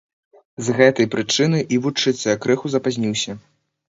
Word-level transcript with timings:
З 0.69 0.73
гэтай 0.77 1.07
прычыны 1.15 1.59
і 1.77 1.79
вучыцца 1.83 2.23
я 2.31 2.35
крыху 2.47 2.71
запазніўся. 2.77 3.37